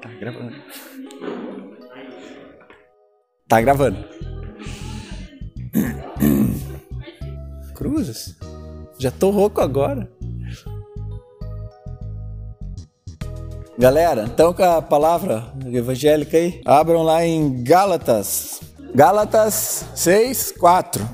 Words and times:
Tá 0.00 0.08
gravando. 0.18 0.56
Tá 3.48 3.60
gravando. 3.60 4.04
Cruzes. 7.74 8.36
Já 8.98 9.10
tô 9.10 9.30
rouco 9.30 9.60
agora. 9.60 10.10
Galera, 13.78 14.24
então 14.24 14.52
com 14.52 14.62
a 14.62 14.82
palavra 14.82 15.54
evangélica 15.72 16.36
aí, 16.36 16.60
abram 16.66 17.02
lá 17.02 17.24
em 17.24 17.64
Gálatas. 17.64 18.60
Gálatas 18.94 19.86
6, 19.94 20.52
4. 20.52 21.08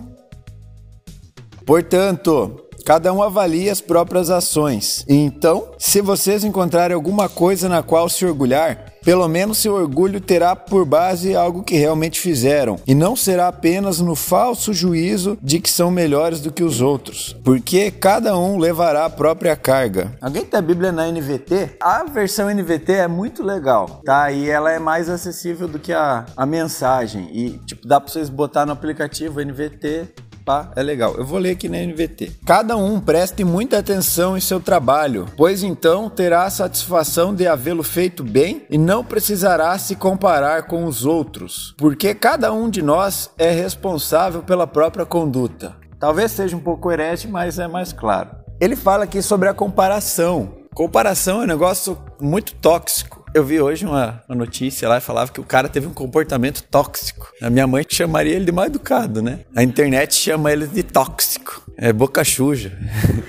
Portanto, 1.64 2.65
Cada 2.86 3.12
um 3.12 3.20
avalia 3.20 3.72
as 3.72 3.80
próprias 3.80 4.30
ações. 4.30 5.04
Então, 5.08 5.70
se 5.76 6.00
vocês 6.00 6.44
encontrarem 6.44 6.94
alguma 6.94 7.28
coisa 7.28 7.68
na 7.68 7.82
qual 7.82 8.08
se 8.08 8.24
orgulhar, 8.24 8.92
pelo 9.04 9.26
menos 9.26 9.58
seu 9.58 9.74
orgulho 9.74 10.20
terá 10.20 10.54
por 10.54 10.84
base 10.84 11.34
algo 11.34 11.64
que 11.64 11.76
realmente 11.76 12.20
fizeram, 12.20 12.78
e 12.86 12.94
não 12.94 13.16
será 13.16 13.48
apenas 13.48 14.00
no 14.00 14.14
falso 14.14 14.72
juízo 14.72 15.36
de 15.42 15.58
que 15.58 15.68
são 15.68 15.90
melhores 15.90 16.40
do 16.40 16.52
que 16.52 16.62
os 16.62 16.80
outros, 16.80 17.36
porque 17.42 17.90
cada 17.90 18.38
um 18.38 18.56
levará 18.56 19.04
a 19.04 19.10
própria 19.10 19.56
carga. 19.56 20.12
Alguém 20.20 20.44
tem 20.44 20.58
a 20.58 20.62
Bíblia 20.62 20.92
na 20.92 21.10
NVT? 21.10 21.78
A 21.80 22.04
versão 22.04 22.48
NVT 22.48 22.92
é 22.92 23.08
muito 23.08 23.42
legal, 23.42 24.00
tá? 24.04 24.30
E 24.30 24.48
ela 24.48 24.70
é 24.70 24.78
mais 24.78 25.08
acessível 25.08 25.66
do 25.66 25.80
que 25.80 25.92
a, 25.92 26.24
a 26.36 26.46
mensagem. 26.46 27.28
E, 27.32 27.58
tipo, 27.66 27.86
dá 27.86 28.00
pra 28.00 28.12
vocês 28.12 28.28
botar 28.28 28.64
no 28.64 28.72
aplicativo 28.72 29.40
NVT 29.40 30.25
pá, 30.46 30.70
é 30.76 30.82
legal. 30.82 31.16
Eu 31.16 31.26
vou 31.26 31.40
ler 31.40 31.50
aqui 31.50 31.68
na 31.68 31.78
NVT. 31.78 32.38
Cada 32.46 32.76
um 32.76 33.00
preste 33.00 33.42
muita 33.42 33.78
atenção 33.78 34.36
em 34.36 34.40
seu 34.40 34.60
trabalho, 34.60 35.26
pois 35.36 35.64
então 35.64 36.08
terá 36.08 36.44
a 36.44 36.50
satisfação 36.50 37.34
de 37.34 37.48
havê-lo 37.48 37.82
feito 37.82 38.22
bem 38.22 38.64
e 38.70 38.78
não 38.78 39.04
precisará 39.04 39.76
se 39.76 39.96
comparar 39.96 40.68
com 40.68 40.84
os 40.84 41.04
outros, 41.04 41.74
porque 41.76 42.14
cada 42.14 42.52
um 42.52 42.70
de 42.70 42.80
nós 42.80 43.28
é 43.36 43.50
responsável 43.50 44.42
pela 44.42 44.66
própria 44.66 45.04
conduta. 45.04 45.74
Talvez 45.98 46.30
seja 46.30 46.56
um 46.56 46.60
pouco 46.60 46.92
herege, 46.92 47.26
mas 47.26 47.58
é 47.58 47.66
mais 47.66 47.92
claro. 47.92 48.30
Ele 48.60 48.76
fala 48.76 49.04
aqui 49.04 49.20
sobre 49.20 49.48
a 49.48 49.54
comparação. 49.54 50.54
Comparação 50.74 51.40
é 51.40 51.44
um 51.44 51.48
negócio 51.48 51.98
muito 52.20 52.54
tóxico 52.54 53.15
eu 53.36 53.44
vi 53.44 53.60
hoje 53.60 53.84
uma, 53.84 54.24
uma, 54.26 54.34
notícia 54.34 54.88
lá 54.88 54.96
e 54.96 55.00
falava 55.00 55.30
que 55.30 55.38
o 55.38 55.44
cara 55.44 55.68
teve 55.68 55.86
um 55.86 55.92
comportamento 55.92 56.62
tóxico. 56.62 57.30
A 57.42 57.50
minha 57.50 57.66
mãe 57.66 57.84
chamaria 57.86 58.34
ele 58.34 58.46
de 58.46 58.52
mal 58.52 58.64
educado, 58.64 59.20
né? 59.20 59.40
A 59.54 59.62
internet 59.62 60.14
chama 60.14 60.50
ele 60.50 60.66
de 60.66 60.82
tóxico. 60.82 61.62
É 61.76 61.92
boca 61.92 62.24
suja, 62.24 62.72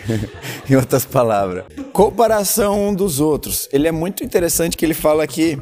em 0.70 0.76
outras 0.78 1.04
palavras. 1.04 1.66
Comparação 1.92 2.88
um 2.88 2.96
dos 2.96 3.20
outros. 3.20 3.68
Ele 3.74 3.86
é 3.86 3.92
muito 3.92 4.24
interessante 4.24 4.78
que 4.78 4.86
ele 4.86 4.94
fala 4.94 5.26
aqui. 5.26 5.62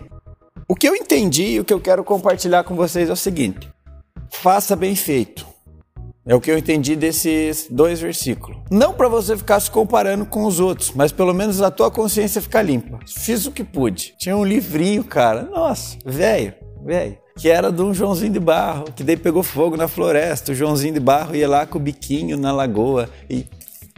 O 0.68 0.76
que 0.76 0.88
eu 0.88 0.96
entendi 0.96 1.54
e 1.54 1.60
o 1.60 1.66
que 1.66 1.74
eu 1.74 1.82
quero 1.82 2.04
compartilhar 2.04 2.64
com 2.64 2.76
vocês 2.76 3.10
é 3.10 3.14
o 3.14 3.16
seguinte: 3.16 3.68
faça 4.30 4.76
bem 4.76 4.96
feito. 4.96 5.55
É 6.28 6.34
o 6.34 6.42
que 6.42 6.50
eu 6.50 6.58
entendi 6.58 6.96
desses 6.96 7.68
dois 7.70 8.00
versículos. 8.00 8.58
Não 8.72 8.94
para 8.94 9.08
você 9.08 9.38
ficar 9.38 9.60
se 9.60 9.70
comparando 9.70 10.26
com 10.26 10.46
os 10.46 10.60
outros, 10.60 10.92
mas 10.96 11.12
pelo 11.12 11.36
menos 11.36 11.62
a 11.62 11.70
tua 11.70 11.92
consciência 11.92 12.42
ficar 12.42 12.64
limpa. 12.64 12.98
Fiz 13.08 13.46
o 13.46 13.52
que 13.52 13.64
pude. 13.64 14.16
Tinha 14.18 14.36
um 14.36 14.44
livrinho, 14.44 15.04
cara. 15.04 15.44
Nossa, 15.44 16.00
velho, 16.04 16.56
velho. 16.84 17.16
Que 17.38 17.48
era 17.48 17.72
de 17.72 17.80
um 17.80 17.94
Joãozinho 17.94 18.34
de 18.34 18.40
Barro, 18.40 18.86
que 18.96 19.04
daí 19.04 19.16
pegou 19.16 19.44
fogo 19.44 19.78
na 19.78 19.88
floresta. 19.88 20.52
O 20.52 20.56
Joãozinho 20.56 20.96
de 20.96 21.00
Barro 21.00 21.36
ia 21.36 21.48
lá 21.48 21.64
com 21.68 21.78
o 21.78 21.82
biquinho 21.82 22.38
na 22.38 22.52
lagoa 22.52 23.08
e 23.30 23.46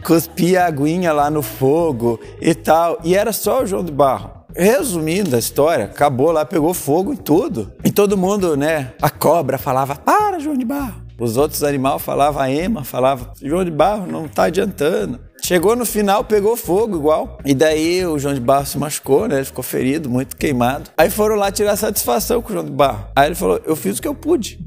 cuspia 0.04 0.64
a 0.64 0.66
aguinha 0.66 1.14
lá 1.14 1.30
no 1.30 1.40
fogo 1.40 2.20
e 2.42 2.54
tal. 2.54 2.98
E 3.04 3.14
era 3.14 3.32
só 3.32 3.62
o 3.62 3.66
João 3.66 3.82
de 3.82 3.92
Barro. 3.92 4.32
Resumindo 4.54 5.34
a 5.34 5.38
história, 5.38 5.86
acabou 5.86 6.30
lá, 6.30 6.44
pegou 6.44 6.74
fogo 6.74 7.10
em 7.10 7.16
tudo. 7.16 7.72
E 7.82 7.90
todo 7.90 8.18
mundo, 8.18 8.54
né? 8.54 8.92
A 9.00 9.08
cobra 9.08 9.56
falava: 9.56 9.96
Para, 9.96 10.38
João 10.38 10.56
de 10.56 10.66
Barro. 10.66 11.07
Os 11.18 11.36
outros 11.36 11.64
animais 11.64 12.00
falavam 12.00 12.40
a 12.40 12.50
ema, 12.50 12.84
falava 12.84 13.32
João 13.42 13.64
de 13.64 13.72
Barro, 13.72 14.06
não 14.06 14.26
está 14.26 14.44
adiantando. 14.44 15.18
Chegou 15.42 15.74
no 15.74 15.84
final, 15.84 16.24
pegou 16.24 16.56
fogo 16.56 16.96
igual. 16.96 17.38
E 17.44 17.54
daí 17.54 18.06
o 18.06 18.18
João 18.18 18.34
de 18.34 18.40
Barro 18.40 18.66
se 18.66 18.78
machucou, 18.78 19.26
né? 19.26 19.36
Ele 19.36 19.44
ficou 19.44 19.64
ferido, 19.64 20.08
muito 20.08 20.36
queimado. 20.36 20.90
Aí 20.96 21.10
foram 21.10 21.34
lá 21.34 21.50
tirar 21.50 21.76
satisfação 21.76 22.40
com 22.40 22.50
o 22.50 22.52
João 22.52 22.64
de 22.64 22.70
Barro. 22.70 23.06
Aí 23.16 23.28
ele 23.28 23.34
falou: 23.34 23.60
Eu 23.64 23.74
fiz 23.74 23.98
o 23.98 24.02
que 24.02 24.06
eu 24.06 24.14
pude. 24.14 24.60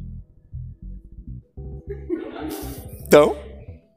Então, 3.07 3.35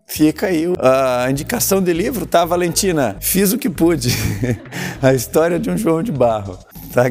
fica 0.07 0.47
aí 0.47 0.65
a 0.79 1.31
indicação 1.31 1.81
de 1.81 1.93
livro, 1.93 2.27
tá, 2.27 2.45
Valentina? 2.45 3.17
Fiz 3.21 3.53
o 3.53 3.59
que 3.59 3.71
pude. 3.71 4.11
a 5.03 5.13
história 5.13 5.59
de 5.59 5.71
um 5.71 5.77
João 5.77 6.03
de 6.03 6.13
Barro. 6.13 6.59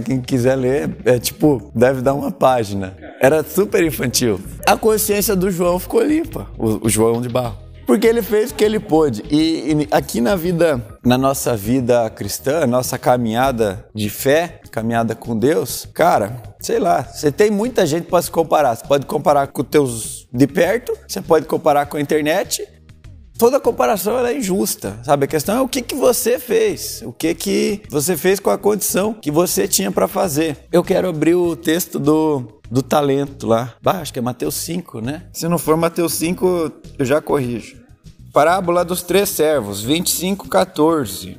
Quem 0.03 0.21
quiser 0.21 0.55
ler, 0.55 0.95
é 1.05 1.19
tipo, 1.19 1.71
deve 1.75 2.01
dar 2.01 2.13
uma 2.13 2.31
página. 2.31 2.95
Era 3.21 3.43
super 3.43 3.83
infantil. 3.83 4.39
A 4.65 4.77
consciência 4.77 5.35
do 5.35 5.51
João 5.51 5.79
ficou 5.79 6.03
limpa, 6.03 6.47
o, 6.57 6.87
o 6.87 6.89
João 6.89 7.21
de 7.21 7.29
Barro. 7.29 7.63
Porque 7.85 8.07
ele 8.07 8.21
fez 8.21 8.51
o 8.51 8.55
que 8.55 8.63
ele 8.63 8.79
pôde. 8.79 9.23
E, 9.29 9.73
e, 9.73 9.87
aqui 9.91 10.21
na 10.21 10.35
vida, 10.35 10.81
na 11.03 11.17
nossa 11.17 11.55
vida 11.55 12.09
cristã, 12.09 12.65
nossa 12.65 12.97
caminhada 12.97 13.85
de 13.93 14.09
fé, 14.09 14.61
caminhada 14.71 15.13
com 15.15 15.37
Deus, 15.37 15.87
cara, 15.93 16.41
sei 16.59 16.79
lá, 16.79 17.03
você 17.03 17.31
tem 17.31 17.51
muita 17.51 17.85
gente 17.85 18.07
para 18.07 18.21
se 18.21 18.31
comparar. 18.31 18.75
Você 18.75 18.85
pode 18.87 19.05
comparar 19.05 19.47
com 19.47 19.61
os 19.61 19.67
teus 19.67 20.27
de 20.33 20.47
perto, 20.47 20.93
você 21.07 21.21
pode 21.21 21.45
comparar 21.45 21.85
com 21.85 21.97
a 21.97 22.01
internet, 22.01 22.65
toda 23.37 23.59
comparação 23.59 24.25
é 24.25 24.37
injusta, 24.37 24.99
sabe? 25.03 25.25
A 25.25 25.27
questão 25.27 25.57
é 25.57 25.61
o 25.61 25.67
que, 25.67 25.81
que 25.81 25.95
você 25.95 26.39
fez, 26.39 27.01
o 27.05 27.11
que, 27.11 27.33
que 27.33 27.81
você 27.89 28.15
fez 28.15 28.39
com 28.39 28.49
a 28.49 28.57
condição 28.57 29.13
que 29.13 29.31
você 29.31 29.67
tinha 29.67 29.91
para 29.91 30.07
fazer. 30.07 30.57
Eu 30.71 30.83
quero 30.83 31.09
abrir 31.09 31.35
o 31.35 31.55
texto 31.55 31.99
do, 31.99 32.59
do 32.69 32.81
talento 32.81 33.47
lá. 33.47 33.73
Bah, 33.81 33.99
acho 33.99 34.13
que 34.13 34.19
é 34.19 34.21
Mateus 34.21 34.55
5, 34.55 35.01
né? 35.01 35.23
Se 35.31 35.47
não 35.47 35.57
for 35.57 35.77
Mateus 35.77 36.13
5, 36.13 36.71
eu 36.99 37.05
já 37.05 37.21
corrijo. 37.21 37.81
Parábola 38.31 38.83
dos 38.83 39.03
três 39.03 39.29
servos, 39.29 39.83
25, 39.83 40.49
14. 40.49 41.37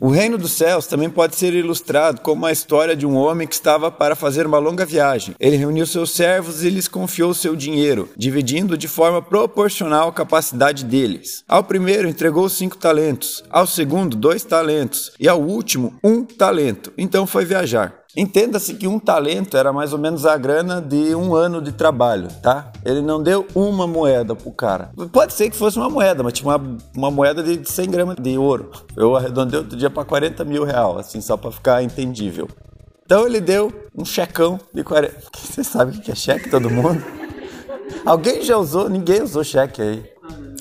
O 0.00 0.10
reino 0.10 0.38
dos 0.38 0.52
céus 0.52 0.86
também 0.86 1.10
pode 1.10 1.34
ser 1.34 1.52
ilustrado 1.54 2.20
como 2.20 2.46
a 2.46 2.52
história 2.52 2.94
de 2.94 3.04
um 3.04 3.16
homem 3.16 3.48
que 3.48 3.54
estava 3.54 3.90
para 3.90 4.14
fazer 4.14 4.46
uma 4.46 4.58
longa 4.58 4.86
viagem. 4.86 5.34
Ele 5.40 5.56
reuniu 5.56 5.84
seus 5.86 6.12
servos 6.12 6.62
e 6.62 6.70
lhes 6.70 6.86
confiou 6.86 7.34
seu 7.34 7.56
dinheiro, 7.56 8.08
dividindo 8.16 8.78
de 8.78 8.86
forma 8.86 9.20
proporcional 9.20 10.08
à 10.08 10.12
capacidade 10.12 10.84
deles. 10.84 11.42
Ao 11.48 11.64
primeiro 11.64 12.08
entregou 12.08 12.48
cinco 12.48 12.76
talentos, 12.76 13.42
ao 13.50 13.66
segundo 13.66 14.16
dois 14.16 14.44
talentos 14.44 15.10
e 15.18 15.28
ao 15.28 15.40
último 15.42 15.98
um 16.04 16.24
talento. 16.24 16.92
Então 16.96 17.26
foi 17.26 17.44
viajar. 17.44 17.97
Entenda-se 18.18 18.74
que 18.74 18.88
um 18.88 18.98
talento 18.98 19.56
era 19.56 19.72
mais 19.72 19.92
ou 19.92 19.98
menos 19.98 20.26
a 20.26 20.36
grana 20.36 20.80
de 20.82 21.14
um 21.14 21.36
ano 21.36 21.62
de 21.62 21.70
trabalho, 21.70 22.26
tá? 22.42 22.72
Ele 22.84 23.00
não 23.00 23.22
deu 23.22 23.46
uma 23.54 23.86
moeda 23.86 24.34
pro 24.34 24.50
cara. 24.50 24.90
Pode 25.12 25.34
ser 25.34 25.48
que 25.48 25.56
fosse 25.56 25.78
uma 25.78 25.88
moeda, 25.88 26.20
mas 26.24 26.32
tinha 26.32 26.48
uma, 26.48 26.78
uma 26.96 27.10
moeda 27.12 27.44
de 27.44 27.70
100 27.70 27.88
gramas 27.88 28.16
de 28.16 28.36
ouro. 28.36 28.72
Eu 28.96 29.14
arredondei 29.14 29.60
outro 29.60 29.76
dia 29.76 29.88
para 29.88 30.04
40 30.04 30.44
mil 30.44 30.64
real, 30.64 30.98
assim, 30.98 31.20
só 31.20 31.36
para 31.36 31.52
ficar 31.52 31.80
entendível. 31.80 32.48
Então 33.06 33.24
ele 33.24 33.40
deu 33.40 33.72
um 33.96 34.04
checão 34.04 34.58
de 34.74 34.82
40. 34.82 35.14
Você 35.38 35.62
sabe 35.62 35.96
o 35.96 36.00
que 36.00 36.10
é 36.10 36.14
cheque, 36.16 36.50
todo 36.50 36.68
mundo? 36.68 37.00
Alguém 38.04 38.42
já 38.42 38.56
usou? 38.56 38.88
Ninguém 38.88 39.22
usou 39.22 39.44
cheque 39.44 39.80
aí. 39.80 40.04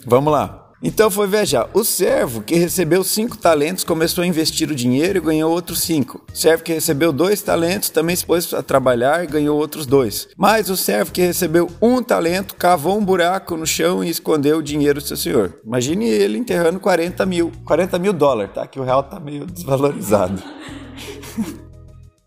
Vamos 0.06 0.32
lá. 0.32 0.67
Então 0.82 1.10
foi 1.10 1.28
viajar. 1.28 1.70
O 1.74 1.84
servo 1.84 2.42
que 2.42 2.56
recebeu 2.56 3.04
cinco 3.04 3.38
talentos 3.38 3.84
começou 3.84 4.24
a 4.24 4.28
investir 4.28 4.70
o 4.70 4.76
dinheiro 4.76 5.18
e 5.18 5.22
ganhou 5.22 5.52
outros 5.52 5.82
cinco. 5.82 6.24
O 6.32 6.36
servo 6.36 6.64
que 6.64 6.74
recebeu 6.74 7.12
dois 7.12 7.42
talentos 7.42 7.90
também 7.90 8.16
se 8.16 8.26
pôs 8.26 8.54
a 8.54 8.62
trabalhar 8.62 9.24
e 9.24 9.28
ganhou 9.28 9.58
outros 9.58 9.86
dois. 9.86 10.28
Mas 10.38 10.70
o 10.70 10.78
servo 10.78 11.12
que 11.12 11.22
recebeu 11.22 11.70
um 11.82 12.04
talento 12.04 12.56
cavou 12.56 12.98
um 12.98 13.04
buraco 13.04 13.58
no 13.58 13.66
chão 13.66 14.04
e 14.04 14.10
escondeu 14.10 14.60
o 14.60 14.64
dinheiro 14.64 15.02
do 15.02 15.08
seu 15.08 15.18
senhor. 15.18 15.60
Imagine 15.66 16.08
ele 16.08 16.38
enterrando 16.38 16.80
40 16.80 17.26
mil. 17.26 17.52
40 17.66 17.98
mil 18.00 18.14
dólares, 18.14 18.54
tá? 18.54 18.68
Que 18.68 18.80
o 18.80 18.84
real 18.84 19.04
tá 19.04 19.20
meio 19.20 19.46
desvalorizado. 19.46 20.42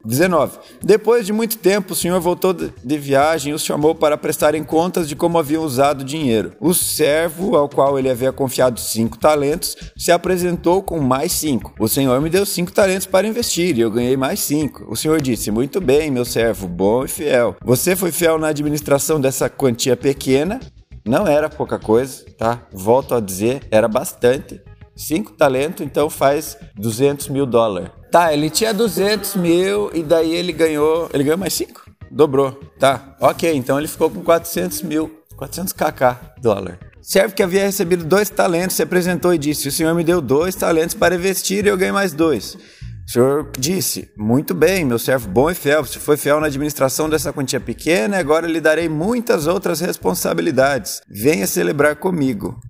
19. 0.05 0.59
Depois 0.83 1.27
de 1.27 1.33
muito 1.33 1.59
tempo, 1.59 1.93
o 1.93 1.97
senhor 1.97 2.21
voltou 2.21 2.53
de 2.53 2.99
viagem 2.99 3.53
e 3.53 3.55
os 3.55 3.65
chamou 3.65 3.95
para 3.95 4.17
prestarem 4.17 4.65
contas 4.65 5.09
de 5.09 5.15
como 5.15 5.39
haviam 5.39 5.63
usado 5.63 6.01
o 6.01 6.05
dinheiro. 6.05 6.53
O 6.61 6.73
servo, 6.73 7.57
ao 7.57 7.69
qual 7.69 7.99
ele 7.99 8.11
havia 8.11 8.33
confiado 8.33 8.81
cinco 8.81 9.19
talentos, 9.19 9.77
se 9.97 10.11
apresentou 10.11 10.83
com 10.83 11.01
mais 11.01 11.33
cinco. 11.33 11.75
O 11.79 11.89
senhor 11.89 12.21
me 12.21 12.31
deu 12.31 12.47
cinco 12.47 12.73
talentos 12.73 13.07
para 13.07 13.27
investir 13.27 13.77
e 13.77 13.81
eu 13.81 13.91
ganhei 13.91 14.17
mais 14.17 14.41
cinco. 14.41 14.87
O 14.91 14.97
senhor 14.97 15.21
disse: 15.21 15.51
Muito 15.51 15.81
bem, 15.81 16.11
meu 16.11 16.25
servo, 16.25 16.67
bom 16.67 17.05
e 17.05 17.09
fiel. 17.09 17.57
Você 17.63 17.95
foi 17.95 18.11
fiel 18.11 18.39
na 18.39 18.49
administração 18.49 19.21
dessa 19.21 19.49
quantia 19.49 19.97
pequena. 19.97 20.61
Não 21.05 21.27
era 21.27 21.49
pouca 21.49 21.79
coisa, 21.79 22.25
tá? 22.37 22.63
Volto 22.73 23.15
a 23.15 23.21
dizer, 23.21 23.63
era 23.71 23.89
bastante. 23.89 24.61
Cinco 25.01 25.33
talentos, 25.33 25.81
então 25.85 26.11
faz 26.11 26.59
200 26.77 27.29
mil 27.29 27.47
dólares. 27.47 27.91
Tá, 28.13 28.35
ele 28.35 28.51
tinha 28.51 28.75
200 28.75 29.35
mil 29.37 29.91
e 29.95 30.03
daí 30.03 30.35
ele 30.35 30.53
ganhou. 30.53 31.09
Ele 31.15 31.25
ganhou 31.25 31.39
mais 31.39 31.55
5? 31.55 31.91
Dobrou. 32.11 32.53
Tá, 32.79 33.17
ok. 33.19 33.51
Então 33.57 33.79
ele 33.79 33.89
ficou 33.89 34.11
com 34.11 34.23
400 34.23 34.83
mil. 34.83 35.11
400 35.39 35.73
kk 35.73 36.19
dólar. 36.43 36.79
Servo 37.01 37.35
que 37.35 37.43
havia 37.43 37.65
recebido 37.65 38.05
dois 38.05 38.29
talentos 38.29 38.77
se 38.77 38.83
apresentou 38.83 39.33
e 39.33 39.39
disse: 39.39 39.69
O 39.69 39.73
senhor 39.73 39.95
me 39.95 40.05
deu 40.05 40.21
dois 40.21 40.55
talentos 40.55 40.95
para 40.95 41.15
investir 41.15 41.65
e 41.65 41.69
eu 41.69 41.79
ganhei 41.79 41.93
mais 41.93 42.13
dois. 42.13 42.55
O 42.55 43.11
senhor 43.11 43.51
disse: 43.59 44.11
Muito 44.19 44.53
bem, 44.53 44.85
meu 44.85 44.99
servo 44.99 45.31
bom 45.31 45.51
e 45.51 45.55
fiel. 45.55 45.83
Você 45.83 45.99
foi 45.99 46.19
fiel 46.19 46.41
na 46.41 46.47
administração 46.49 47.09
dessa 47.09 47.33
quantia 47.33 47.59
pequena 47.59 48.19
agora 48.19 48.47
lhe 48.47 48.61
darei 48.61 48.87
muitas 48.87 49.47
outras 49.47 49.81
responsabilidades. 49.81 51.01
Venha 51.09 51.47
celebrar 51.47 51.97
comigo. 51.97 52.61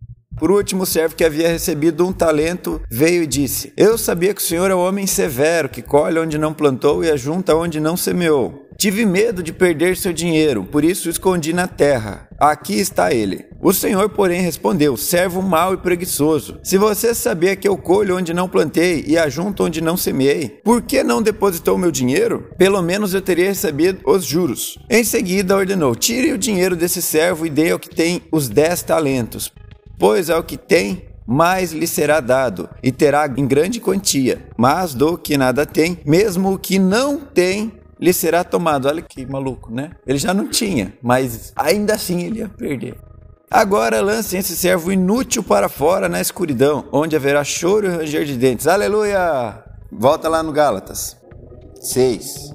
Por 0.40 0.50
último, 0.50 0.84
o 0.84 0.86
servo 0.86 1.14
que 1.14 1.22
havia 1.22 1.48
recebido 1.48 2.06
um 2.06 2.14
talento 2.14 2.80
veio 2.90 3.24
e 3.24 3.26
disse: 3.26 3.74
Eu 3.76 3.98
sabia 3.98 4.32
que 4.32 4.40
o 4.40 4.44
senhor 4.44 4.70
é 4.70 4.74
um 4.74 4.78
homem 4.78 5.06
severo, 5.06 5.68
que 5.68 5.82
colhe 5.82 6.18
onde 6.18 6.38
não 6.38 6.54
plantou 6.54 7.04
e 7.04 7.10
ajunta 7.10 7.54
onde 7.54 7.78
não 7.78 7.94
semeou. 7.94 8.66
Tive 8.78 9.04
medo 9.04 9.42
de 9.42 9.52
perder 9.52 9.98
seu 9.98 10.10
dinheiro, 10.10 10.64
por 10.64 10.82
isso 10.82 11.08
o 11.08 11.10
escondi 11.10 11.52
na 11.52 11.68
terra. 11.68 12.26
Aqui 12.40 12.80
está 12.80 13.12
ele. 13.12 13.44
O 13.60 13.74
Senhor, 13.74 14.08
porém, 14.08 14.40
respondeu: 14.40 14.96
Servo 14.96 15.42
mau 15.42 15.74
e 15.74 15.76
preguiçoso. 15.76 16.58
Se 16.62 16.78
você 16.78 17.14
sabia 17.14 17.54
que 17.54 17.68
eu 17.68 17.76
colho 17.76 18.16
onde 18.16 18.32
não 18.32 18.48
plantei 18.48 19.04
e 19.06 19.18
ajunto 19.18 19.64
onde 19.64 19.82
não 19.82 19.98
semeei, 19.98 20.48
por 20.64 20.80
que 20.80 21.04
não 21.04 21.20
depositou 21.20 21.76
meu 21.76 21.90
dinheiro? 21.90 22.48
Pelo 22.56 22.80
menos 22.80 23.12
eu 23.12 23.20
teria 23.20 23.48
recebido 23.48 24.00
os 24.06 24.24
juros. 24.24 24.78
Em 24.88 25.04
seguida 25.04 25.54
ordenou: 25.54 25.94
Tire 25.94 26.32
o 26.32 26.38
dinheiro 26.38 26.74
desse 26.74 27.02
servo 27.02 27.44
e 27.44 27.50
dê 27.50 27.72
ao 27.72 27.78
que 27.78 27.94
tem 27.94 28.22
os 28.32 28.48
dez 28.48 28.82
talentos. 28.82 29.52
Pois 30.00 30.30
ao 30.30 30.42
que 30.42 30.56
tem, 30.56 31.04
mais 31.26 31.72
lhe 31.72 31.86
será 31.86 32.20
dado, 32.20 32.70
e 32.82 32.90
terá 32.90 33.30
em 33.36 33.46
grande 33.46 33.78
quantia. 33.80 34.48
Mas 34.56 34.94
do 34.94 35.18
que 35.18 35.36
nada 35.36 35.66
tem, 35.66 36.00
mesmo 36.06 36.54
o 36.54 36.58
que 36.58 36.78
não 36.78 37.20
tem, 37.20 37.70
lhe 38.00 38.12
será 38.14 38.42
tomado. 38.42 38.88
Olha 38.88 39.02
que 39.02 39.26
maluco, 39.26 39.70
né? 39.70 39.90
Ele 40.06 40.18
já 40.18 40.32
não 40.32 40.48
tinha, 40.48 40.94
mas 41.02 41.52
ainda 41.54 41.94
assim 41.94 42.22
ele 42.22 42.38
ia 42.38 42.48
perder. 42.48 42.96
Agora 43.50 44.00
lancem 44.00 44.40
esse 44.40 44.56
servo 44.56 44.90
inútil 44.90 45.42
para 45.42 45.68
fora 45.68 46.08
na 46.08 46.20
escuridão, 46.20 46.86
onde 46.90 47.14
haverá 47.14 47.44
choro 47.44 47.86
e 47.86 47.90
ranger 47.90 48.24
de 48.24 48.38
dentes. 48.38 48.66
Aleluia! 48.66 49.62
Volta 49.92 50.30
lá 50.30 50.42
no 50.42 50.50
Gálatas 50.50 51.14
6. 51.82 52.54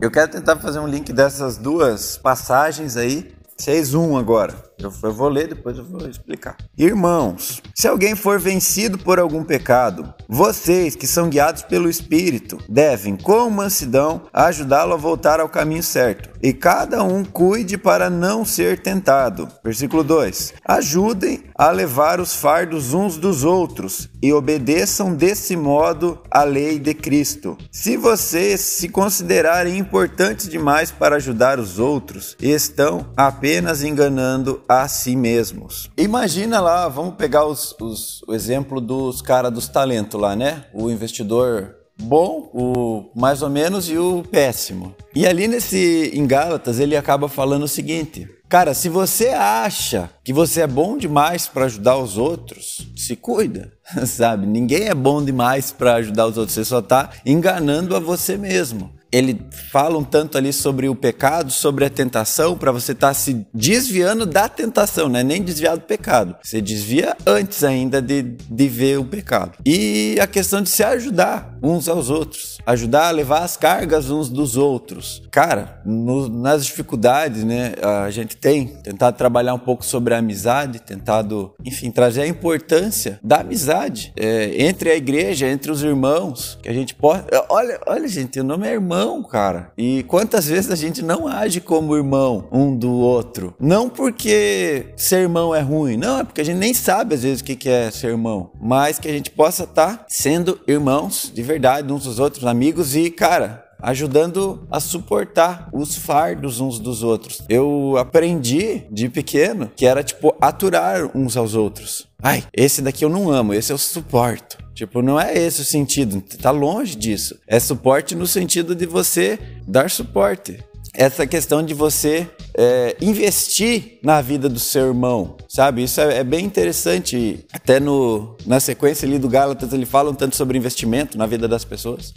Eu 0.00 0.10
quero 0.10 0.30
tentar 0.30 0.56
fazer 0.56 0.78
um 0.78 0.86
link 0.86 1.12
dessas 1.12 1.58
duas 1.58 2.16
passagens 2.16 2.96
aí. 2.96 3.30
6.1 3.60 4.18
agora. 4.18 4.67
Eu, 4.78 4.92
eu 5.02 5.12
vou 5.12 5.28
ler, 5.28 5.48
depois 5.48 5.76
eu 5.76 5.84
vou 5.84 6.08
explicar. 6.08 6.56
Irmãos, 6.76 7.60
se 7.74 7.88
alguém 7.88 8.14
for 8.14 8.38
vencido 8.38 8.96
por 8.98 9.18
algum 9.18 9.42
pecado, 9.42 10.14
vocês 10.28 10.94
que 10.94 11.06
são 11.06 11.28
guiados 11.28 11.62
pelo 11.62 11.90
Espírito 11.90 12.58
devem, 12.68 13.16
com 13.16 13.50
mansidão, 13.50 14.22
ajudá-lo 14.32 14.94
a 14.94 14.96
voltar 14.96 15.40
ao 15.40 15.48
caminho 15.48 15.82
certo. 15.82 16.30
E 16.40 16.52
cada 16.52 17.02
um 17.02 17.24
cuide 17.24 17.76
para 17.76 18.08
não 18.08 18.44
ser 18.44 18.80
tentado. 18.80 19.48
Versículo 19.64 20.04
2: 20.04 20.54
Ajudem 20.64 21.42
a 21.56 21.70
levar 21.70 22.20
os 22.20 22.34
fardos 22.34 22.94
uns 22.94 23.16
dos 23.16 23.42
outros 23.42 24.08
e 24.22 24.32
obedeçam 24.32 25.14
desse 25.14 25.56
modo 25.56 26.20
a 26.30 26.44
lei 26.44 26.78
de 26.78 26.94
Cristo. 26.94 27.58
Se 27.72 27.96
vocês 27.96 28.60
se 28.60 28.88
considerarem 28.88 29.76
importantes 29.76 30.48
demais 30.48 30.92
para 30.92 31.16
ajudar 31.16 31.58
os 31.58 31.80
outros, 31.80 32.36
estão 32.40 33.06
apenas 33.16 33.82
enganando 33.82 34.62
a 34.68 34.86
si 34.86 35.16
mesmos. 35.16 35.90
Imagina 35.96 36.60
lá, 36.60 36.88
vamos 36.88 37.14
pegar 37.14 37.46
os, 37.46 37.74
os, 37.80 38.22
o 38.28 38.34
exemplo 38.34 38.80
dos 38.80 39.22
caras 39.22 39.52
dos 39.52 39.66
talentos 39.66 40.20
lá, 40.20 40.36
né? 40.36 40.64
O 40.74 40.90
investidor 40.90 41.74
bom, 42.00 42.50
o 42.52 43.10
mais 43.18 43.42
ou 43.42 43.50
menos 43.50 43.88
e 43.88 43.98
o 43.98 44.22
péssimo. 44.22 44.94
E 45.14 45.26
ali 45.26 45.48
nesse 45.48 46.12
em 46.14 46.26
Gálatas 46.26 46.78
ele 46.78 46.96
acaba 46.96 47.28
falando 47.28 47.64
o 47.64 47.68
seguinte: 47.68 48.28
Cara, 48.48 48.72
se 48.72 48.88
você 48.88 49.28
acha 49.28 50.10
que 50.22 50.32
você 50.32 50.62
é 50.62 50.66
bom 50.66 50.96
demais 50.96 51.48
para 51.48 51.64
ajudar 51.64 51.96
os 51.98 52.16
outros, 52.16 52.86
se 52.96 53.16
cuida, 53.16 53.72
sabe? 54.06 54.46
Ninguém 54.46 54.84
é 54.88 54.94
bom 54.94 55.24
demais 55.24 55.72
para 55.72 55.96
ajudar 55.96 56.26
os 56.26 56.38
outros, 56.38 56.54
você 56.54 56.64
só 56.64 56.78
está 56.78 57.10
enganando 57.26 57.96
a 57.96 58.00
você 58.00 58.36
mesmo 58.36 58.97
ele 59.10 59.40
fala 59.70 59.98
um 59.98 60.04
tanto 60.04 60.36
ali 60.36 60.52
sobre 60.52 60.88
o 60.88 60.94
pecado, 60.94 61.50
sobre 61.50 61.84
a 61.84 61.90
tentação, 61.90 62.56
para 62.56 62.70
você 62.70 62.92
estar 62.92 63.08
tá 63.08 63.14
se 63.14 63.46
desviando 63.52 64.26
da 64.26 64.48
tentação, 64.48 65.08
né? 65.08 65.22
Nem 65.22 65.42
desviar 65.42 65.76
do 65.76 65.82
pecado. 65.82 66.36
Você 66.42 66.60
desvia 66.60 67.16
antes 67.26 67.64
ainda 67.64 68.02
de, 68.02 68.22
de 68.22 68.68
ver 68.68 68.98
o 68.98 69.04
pecado. 69.04 69.52
E 69.64 70.18
a 70.20 70.26
questão 70.26 70.60
de 70.62 70.68
se 70.68 70.82
ajudar 70.82 71.56
uns 71.62 71.88
aos 71.88 72.10
outros, 72.10 72.58
ajudar 72.66 73.08
a 73.08 73.10
levar 73.10 73.42
as 73.42 73.56
cargas 73.56 74.10
uns 74.10 74.28
dos 74.28 74.56
outros. 74.56 75.22
Cara, 75.30 75.80
no, 75.84 76.28
nas 76.28 76.66
dificuldades, 76.66 77.44
né? 77.44 77.74
A 78.04 78.10
gente 78.10 78.36
tem 78.36 78.66
tentado 78.66 79.16
trabalhar 79.16 79.54
um 79.54 79.58
pouco 79.58 79.84
sobre 79.84 80.14
a 80.14 80.18
amizade, 80.18 80.80
tentado, 80.80 81.54
enfim, 81.64 81.90
trazer 81.90 82.22
a 82.22 82.26
importância 82.26 83.18
da 83.22 83.40
amizade 83.40 84.12
é, 84.16 84.62
entre 84.62 84.90
a 84.90 84.96
igreja, 84.96 85.48
entre 85.48 85.70
os 85.70 85.82
irmãos, 85.82 86.58
que 86.62 86.68
a 86.68 86.72
gente 86.72 86.94
pode. 86.94 87.24
Olha, 87.48 87.80
olha, 87.86 88.08
gente, 88.08 88.38
o 88.40 88.44
nome 88.44 88.66
é 88.66 88.72
irmão 88.72 88.97
irmão, 88.98 89.22
cara. 89.22 89.72
E 89.78 90.02
quantas 90.04 90.46
vezes 90.46 90.70
a 90.70 90.76
gente 90.76 91.02
não 91.02 91.28
age 91.28 91.60
como 91.60 91.96
irmão 91.96 92.48
um 92.50 92.76
do 92.76 92.92
outro? 92.92 93.54
Não 93.60 93.88
porque 93.88 94.86
ser 94.96 95.20
irmão 95.20 95.54
é 95.54 95.60
ruim, 95.60 95.96
não, 95.96 96.18
é 96.18 96.24
porque 96.24 96.40
a 96.40 96.44
gente 96.44 96.58
nem 96.58 96.74
sabe 96.74 97.14
às 97.14 97.22
vezes 97.22 97.40
o 97.40 97.44
que 97.44 97.68
é 97.68 97.90
ser 97.90 98.08
irmão, 98.08 98.50
mas 98.60 98.98
que 98.98 99.08
a 99.08 99.12
gente 99.12 99.30
possa 99.30 99.64
estar 99.64 99.98
tá 99.98 100.04
sendo 100.08 100.58
irmãos 100.66 101.30
de 101.32 101.42
verdade 101.42 101.92
uns 101.92 102.04
dos 102.04 102.18
outros, 102.18 102.44
amigos 102.44 102.96
e, 102.96 103.10
cara, 103.10 103.64
ajudando 103.80 104.66
a 104.70 104.80
suportar 104.80 105.68
os 105.72 105.94
fardos 105.94 106.60
uns 106.60 106.78
dos 106.78 107.02
outros. 107.02 107.42
Eu 107.48 107.96
aprendi 107.96 108.84
de 108.90 109.08
pequeno 109.08 109.70
que 109.76 109.86
era 109.86 110.02
tipo 110.02 110.34
aturar 110.40 111.16
uns 111.16 111.36
aos 111.36 111.54
outros. 111.54 112.08
Ai, 112.20 112.42
esse 112.52 112.82
daqui 112.82 113.04
eu 113.04 113.08
não 113.08 113.30
amo, 113.30 113.54
esse 113.54 113.72
eu 113.72 113.78
suporto. 113.78 114.58
Tipo, 114.78 115.02
não 115.02 115.20
é 115.20 115.36
esse 115.36 115.62
o 115.62 115.64
sentido, 115.64 116.20
tá 116.40 116.52
longe 116.52 116.94
disso. 116.94 117.36
É 117.48 117.58
suporte 117.58 118.14
no 118.14 118.28
sentido 118.28 118.76
de 118.76 118.86
você 118.86 119.36
dar 119.66 119.90
suporte. 119.90 120.62
Essa 120.94 121.26
questão 121.26 121.64
de 121.64 121.74
você 121.74 122.30
é, 122.56 122.96
investir 123.00 123.98
na 124.04 124.20
vida 124.20 124.48
do 124.48 124.60
seu 124.60 124.86
irmão, 124.86 125.36
sabe? 125.48 125.82
Isso 125.82 126.00
é, 126.00 126.18
é, 126.18 126.22
bem 126.22 126.44
interessante. 126.44 127.44
Até 127.52 127.80
no, 127.80 128.36
na 128.46 128.60
sequência 128.60 129.04
ali 129.04 129.18
do 129.18 129.28
Gálatas, 129.28 129.72
ele 129.72 129.84
fala 129.84 130.12
um 130.12 130.14
tanto 130.14 130.36
sobre 130.36 130.56
investimento 130.56 131.18
na 131.18 131.26
vida 131.26 131.48
das 131.48 131.64
pessoas. 131.64 132.14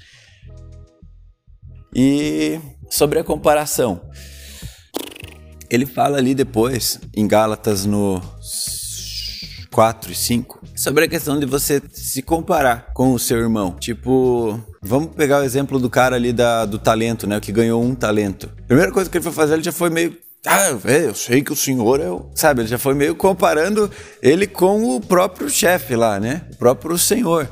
E 1.95 2.59
sobre 2.91 3.17
a 3.17 3.23
comparação. 3.23 3.99
Ele 5.67 5.87
fala 5.87 6.19
ali 6.19 6.35
depois, 6.35 6.99
em 7.17 7.27
Gálatas 7.27 7.87
no 7.87 8.21
4 9.71 10.11
e 10.11 10.15
5, 10.15 10.59
sobre 10.75 11.05
a 11.05 11.07
questão 11.07 11.39
de 11.39 11.45
você 11.45 11.81
se 11.91 12.21
comparar 12.21 12.91
com 12.93 13.13
o 13.13 13.19
seu 13.19 13.37
irmão. 13.37 13.75
Tipo, 13.79 14.59
vamos 14.81 15.15
pegar 15.15 15.39
o 15.39 15.43
exemplo 15.43 15.79
do 15.79 15.89
cara 15.89 16.15
ali 16.15 16.33
da, 16.33 16.65
do 16.65 16.77
talento, 16.77 17.25
né? 17.25 17.39
Que 17.39 17.51
ganhou 17.51 17.81
um 17.81 17.95
talento. 17.95 18.49
Primeira 18.67 18.91
coisa 18.91 19.09
que 19.09 19.17
ele 19.17 19.23
foi 19.23 19.31
fazer, 19.31 19.53
ele 19.53 19.63
já 19.63 19.71
foi 19.71 19.89
meio 19.89 20.15
ah, 20.45 20.69
eu 20.69 21.13
sei 21.13 21.43
que 21.43 21.53
o 21.53 21.55
senhor 21.55 21.99
é 21.99 22.09
o. 22.09 22.25
Sabe, 22.33 22.61
ele 22.61 22.67
já 22.67 22.79
foi 22.79 22.95
meio 22.95 23.15
comparando 23.15 23.91
ele 24.23 24.47
com 24.47 24.95
o 24.95 24.99
próprio 24.99 25.47
chefe 25.47 25.95
lá, 25.95 26.19
né? 26.19 26.41
O 26.53 26.57
próprio 26.57 26.97
senhor. 26.97 27.47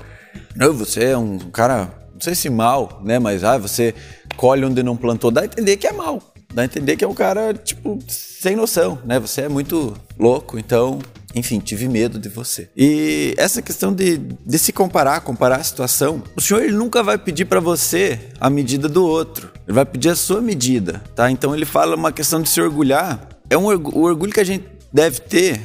Não, 0.56 0.74
você 0.74 1.04
é 1.06 1.18
um 1.18 1.38
cara, 1.38 1.94
não 2.12 2.20
sei 2.20 2.34
se 2.34 2.50
mal, 2.50 3.00
né? 3.06 3.20
Mas 3.20 3.44
ah, 3.44 3.60
você 3.60 3.94
colhe 4.36 4.66
onde 4.66 4.82
não 4.82 4.98
plantou. 4.98 5.30
Dá 5.30 5.42
a 5.42 5.46
entender 5.46 5.78
que 5.78 5.86
é 5.86 5.92
mal. 5.92 6.20
Dá 6.52 6.64
a 6.64 6.66
entender 6.66 6.96
que 6.96 7.06
é 7.06 7.08
um 7.08 7.14
cara, 7.14 7.54
tipo, 7.54 8.00
sem 8.08 8.56
noção, 8.56 8.98
né? 9.06 9.20
Você 9.20 9.42
é 9.42 9.50
muito 9.50 9.96
louco, 10.18 10.58
então 10.58 11.00
enfim, 11.36 11.60
tive 11.60 11.88
medo 11.88 12.18
de 12.18 12.30
você. 12.30 12.70
E 12.76 13.34
essa 13.38 13.62
questão 13.62 13.94
de, 13.94 14.18
de 14.18 14.60
se 14.60 14.74
comparar, 14.74 15.22
comparar 15.22 15.58
a 15.58 15.64
situação, 15.64 16.24
o 16.36 16.42
Senhor 16.42 16.64
ele 16.64 16.76
nunca 16.76 17.04
vai 17.04 17.18
pedir 17.18 17.46
para 17.46 17.60
você 17.60 18.20
a 18.40 18.50
medida 18.50 18.90
do 18.90 19.06
outro. 19.06 19.50
Ele 19.68 19.76
vai 19.76 19.86
pedir 19.86 20.10
a 20.10 20.16
sua 20.16 20.42
medida, 20.42 21.04
tá? 21.16 21.30
Então 21.30 21.56
ele 21.56 21.66
fala 21.66 21.96
uma 21.96 22.12
questão 22.12 22.42
de 22.42 22.50
se 22.50 22.60
orgulhar. 22.60 23.30
É 23.50 23.58
um 23.58 23.66
o 23.66 24.02
orgulho 24.02 24.34
que 24.34 24.40
a 24.40 24.44
gente 24.44 24.66
deve 24.92 25.20
ter, 25.22 25.62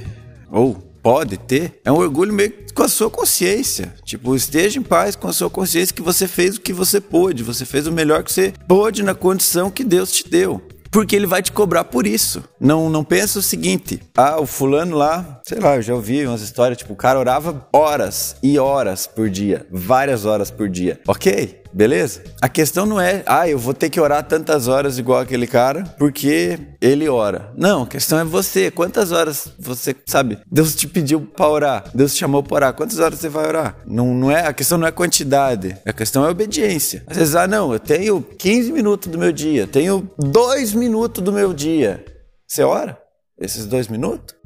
ou 0.50 0.74
pode 1.02 1.36
ter, 1.36 1.80
é 1.84 1.92
um 1.92 1.96
orgulho 1.96 2.32
meio 2.32 2.52
com 2.74 2.82
a 2.82 2.88
sua 2.88 3.10
consciência. 3.10 3.94
Tipo, 4.04 4.34
esteja 4.34 4.78
em 4.78 4.82
paz 4.82 5.14
com 5.14 5.28
a 5.28 5.32
sua 5.32 5.50
consciência 5.50 5.94
que 5.94 6.02
você 6.02 6.26
fez 6.26 6.56
o 6.56 6.60
que 6.60 6.72
você 6.72 7.00
pôde, 7.00 7.42
você 7.42 7.64
fez 7.64 7.86
o 7.86 7.92
melhor 7.92 8.22
que 8.22 8.32
você 8.32 8.52
pôde 8.66 9.02
na 9.02 9.14
condição 9.14 9.70
que 9.70 9.84
Deus 9.84 10.10
te 10.10 10.28
deu 10.28 10.60
porque 10.94 11.16
ele 11.16 11.26
vai 11.26 11.42
te 11.42 11.50
cobrar 11.50 11.82
por 11.82 12.06
isso. 12.06 12.44
Não, 12.60 12.88
não 12.88 13.02
pensa 13.02 13.40
o 13.40 13.42
seguinte: 13.42 14.00
ah, 14.16 14.40
o 14.40 14.46
fulano 14.46 14.96
lá, 14.96 15.40
sei 15.44 15.58
lá, 15.58 15.74
eu 15.74 15.82
já 15.82 15.92
ouvi 15.92 16.24
umas 16.24 16.40
histórias, 16.40 16.78
tipo, 16.78 16.92
o 16.92 16.96
cara 16.96 17.18
orava 17.18 17.66
horas 17.72 18.36
e 18.40 18.60
horas 18.60 19.04
por 19.04 19.28
dia, 19.28 19.66
várias 19.68 20.24
horas 20.24 20.52
por 20.52 20.68
dia. 20.68 21.00
Ok? 21.08 21.63
Beleza? 21.74 22.22
A 22.40 22.48
questão 22.48 22.86
não 22.86 23.00
é, 23.00 23.22
ah, 23.26 23.48
eu 23.48 23.58
vou 23.58 23.74
ter 23.74 23.90
que 23.90 24.00
orar 24.00 24.22
tantas 24.22 24.68
horas 24.68 24.98
igual 24.98 25.20
aquele 25.20 25.46
cara, 25.46 25.84
porque 25.98 26.58
ele 26.80 27.08
ora. 27.08 27.52
Não, 27.56 27.82
a 27.82 27.86
questão 27.86 28.18
é 28.18 28.24
você. 28.24 28.70
Quantas 28.70 29.12
horas 29.12 29.48
você, 29.58 29.94
sabe, 30.06 30.38
Deus 30.50 30.74
te 30.74 30.86
pediu 30.86 31.20
para 31.20 31.48
orar, 31.48 31.84
Deus 31.92 32.14
te 32.14 32.20
chamou 32.20 32.42
para 32.42 32.54
orar, 32.54 32.74
quantas 32.74 32.98
horas 32.98 33.18
você 33.18 33.28
vai 33.28 33.46
orar? 33.46 33.76
Não, 33.86 34.14
não 34.14 34.30
é, 34.30 34.46
a 34.46 34.52
questão 34.52 34.78
não 34.78 34.86
é 34.86 34.92
quantidade, 34.92 35.76
a 35.84 35.92
questão 35.92 36.24
é 36.24 36.30
obediência. 36.30 37.02
Às 37.06 37.16
vezes, 37.16 37.34
ah, 37.34 37.46
não, 37.46 37.72
eu 37.72 37.80
tenho 37.80 38.22
15 38.22 38.72
minutos 38.72 39.10
do 39.10 39.18
meu 39.18 39.32
dia, 39.32 39.66
tenho 39.66 40.08
2 40.18 40.74
minutos 40.74 41.22
do 41.22 41.32
meu 41.32 41.52
dia. 41.52 42.04
Você 42.46 42.62
ora? 42.62 42.98
Esses 43.38 43.66
dois 43.66 43.88
minutos? 43.88 44.36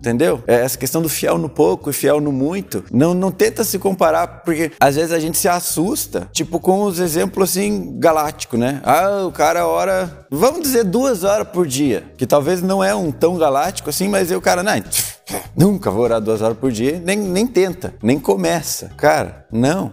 Entendeu? 0.00 0.42
É 0.46 0.54
essa 0.54 0.76
questão 0.76 1.00
do 1.00 1.08
fiel 1.08 1.38
no 1.38 1.48
pouco 1.48 1.90
e 1.90 1.92
fiel 1.92 2.20
no 2.20 2.32
muito. 2.32 2.82
Não, 2.90 3.14
não 3.14 3.30
tenta 3.30 3.62
se 3.62 3.78
comparar, 3.78 4.26
porque 4.44 4.72
às 4.80 4.96
vezes 4.96 5.12
a 5.12 5.18
gente 5.18 5.38
se 5.38 5.48
assusta, 5.48 6.28
tipo 6.32 6.58
com 6.58 6.82
os 6.82 6.98
exemplos 6.98 7.50
assim, 7.50 7.98
galáctico, 7.98 8.56
né? 8.56 8.80
Ah, 8.82 9.24
o 9.26 9.32
cara 9.32 9.66
ora, 9.66 10.26
vamos 10.30 10.62
dizer, 10.62 10.84
duas 10.84 11.22
horas 11.22 11.48
por 11.48 11.66
dia, 11.66 12.04
que 12.16 12.26
talvez 12.26 12.62
não 12.62 12.82
é 12.82 12.94
um 12.94 13.12
tão 13.12 13.36
galáctico 13.36 13.90
assim, 13.90 14.08
mas 14.08 14.30
o 14.30 14.40
cara, 14.40 14.62
não, 14.62 14.72
nunca 15.56 15.90
vou 15.90 16.04
orar 16.04 16.20
duas 16.20 16.42
horas 16.42 16.56
por 16.56 16.72
dia, 16.72 17.00
nem, 17.04 17.16
nem 17.16 17.46
tenta, 17.46 17.94
nem 18.02 18.18
começa. 18.18 18.90
Cara, 18.96 19.46
não. 19.52 19.92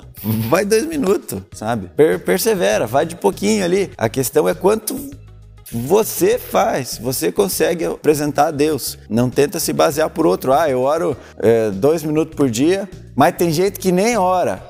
Vai 0.50 0.66
dois 0.66 0.86
minutos, 0.86 1.42
sabe? 1.54 1.90
Per 1.96 2.20
persevera, 2.24 2.88
vai 2.88 3.06
de 3.06 3.16
pouquinho 3.16 3.64
ali. 3.64 3.92
A 3.98 4.10
questão 4.10 4.48
é 4.50 4.54
quanto 4.54 4.96
você 5.72 6.38
faz, 6.38 6.98
você 6.98 7.32
consegue 7.32 7.86
apresentar 7.86 8.48
a 8.48 8.52
Deus. 8.52 8.98
Não 9.10 9.30
tenta 9.30 9.60
se 9.60 9.74
basear 9.74 10.10
por 10.10 10.26
outro. 10.26 10.54
Ah, 10.54 10.70
eu 10.70 10.82
oro 10.82 11.18
é, 11.40 11.70
dois 11.72 12.04
minutos 12.04 12.36
por 12.36 12.50
dia, 12.50 12.90
mas 13.16 13.36
tem 13.36 13.52
jeito 13.52 13.80
que 13.80 13.92
nem 13.92 14.18
ora. 14.18 14.64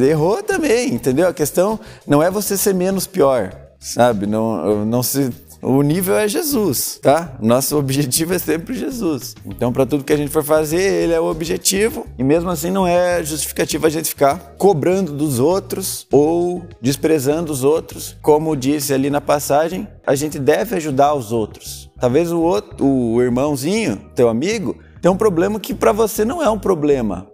Errou 0.00 0.42
também, 0.42 0.94
entendeu? 0.94 1.26
A 1.26 1.34
questão 1.34 1.80
não 2.06 2.22
é 2.22 2.30
você 2.30 2.56
ser 2.56 2.74
menos 2.74 3.06
pior, 3.06 3.52
sabe? 3.80 4.26
Não, 4.26 4.84
não 4.84 5.02
se 5.02 5.32
o 5.66 5.82
nível 5.82 6.14
é 6.16 6.28
Jesus, 6.28 7.00
tá? 7.02 7.36
Nosso 7.42 7.76
objetivo 7.76 8.32
é 8.32 8.38
sempre 8.38 8.72
Jesus. 8.72 9.34
Então, 9.44 9.72
para 9.72 9.84
tudo 9.84 10.04
que 10.04 10.12
a 10.12 10.16
gente 10.16 10.30
for 10.30 10.44
fazer, 10.44 10.80
ele 10.80 11.12
é 11.12 11.20
o 11.20 11.24
objetivo. 11.24 12.06
E 12.16 12.22
mesmo 12.22 12.48
assim, 12.48 12.70
não 12.70 12.86
é 12.86 13.20
justificativa 13.24 13.88
a 13.88 13.90
gente 13.90 14.08
ficar 14.08 14.54
cobrando 14.56 15.12
dos 15.12 15.40
outros 15.40 16.06
ou 16.12 16.64
desprezando 16.80 17.50
os 17.50 17.64
outros. 17.64 18.16
Como 18.22 18.56
disse 18.56 18.94
ali 18.94 19.10
na 19.10 19.20
passagem, 19.20 19.88
a 20.06 20.14
gente 20.14 20.38
deve 20.38 20.76
ajudar 20.76 21.14
os 21.14 21.32
outros. 21.32 21.90
Talvez 21.98 22.30
o 22.30 22.40
outro, 22.40 22.86
o 22.86 23.20
irmãozinho, 23.20 23.96
teu 24.14 24.28
amigo, 24.28 24.76
tem 25.02 25.10
um 25.10 25.16
problema 25.16 25.58
que 25.58 25.74
para 25.74 25.90
você 25.90 26.24
não 26.24 26.40
é 26.40 26.48
um 26.48 26.58
problema. 26.60 27.26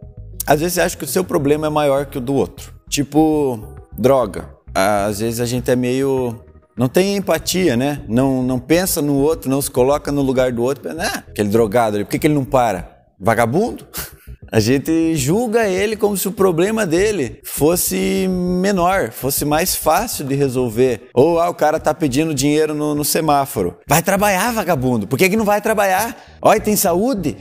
Às 0.47 0.61
vezes 0.61 0.75
você 0.75 0.81
acha 0.81 0.97
que 0.97 1.05
o 1.05 1.09
seu 1.09 1.23
problema 1.23 1.67
é 1.67 1.71
maior 1.71 2.07
que 2.07 2.17
o 2.17 2.21
do 2.21 2.35
outro. 2.35 2.73
Tipo, 2.89 3.77
droga. 3.93 4.49
Às 4.75 5.21
vezes 5.21 5.39
a 5.39 5.45
gente 5.45 5.71
é 5.71 5.77
meio 5.77 6.41
não 6.77 6.89
tem 6.89 7.17
empatia, 7.17 7.77
né? 7.77 8.03
Não, 8.09 8.43
não 8.43 8.59
pensa 8.59 9.03
no 9.03 9.15
outro, 9.17 9.51
não 9.51 9.61
se 9.61 9.71
coloca 9.71 10.11
no 10.11 10.23
lugar 10.23 10.53
do 10.53 10.63
outro. 10.63 10.91
Ah, 10.99 11.25
aquele 11.29 11.49
drogado 11.49 11.97
ali, 11.97 12.05
por 12.05 12.11
que, 12.11 12.19
que 12.19 12.27
ele 12.27 12.35
não 12.35 12.45
para? 12.45 13.05
Vagabundo? 13.19 13.87
A 14.53 14.61
gente 14.61 15.17
julga 15.17 15.67
ele 15.67 15.97
como 15.97 16.15
se 16.15 16.29
o 16.29 16.31
problema 16.31 16.85
dele 16.87 17.41
fosse 17.43 18.29
menor, 18.29 19.11
fosse 19.11 19.47
mais 19.47 19.75
fácil 19.75 20.27
de 20.27 20.35
resolver. 20.35 21.09
Ou 21.15 21.41
ah, 21.41 21.49
o 21.49 21.55
cara 21.55 21.81
tá 21.81 21.95
pedindo 21.95 22.35
dinheiro 22.35 22.75
no, 22.75 22.95
no 22.95 23.03
semáforo. 23.03 23.79
Vai 23.87 24.03
trabalhar, 24.03 24.53
vagabundo. 24.53 25.07
Por 25.07 25.19
que, 25.19 25.31
que 25.31 25.39
não 25.39 25.47
vai 25.47 25.63
trabalhar? 25.63 26.15
Olha, 26.43 26.61
tem 26.61 26.77
saúde? 26.77 27.35